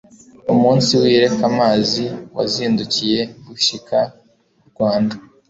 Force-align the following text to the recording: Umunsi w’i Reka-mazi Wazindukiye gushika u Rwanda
Umunsi 0.53 0.91
w’i 1.01 1.15
Reka-mazi 1.23 2.05
Wazindukiye 2.35 3.19
gushika 3.47 3.99
u 4.61 4.63
Rwanda 4.69 5.15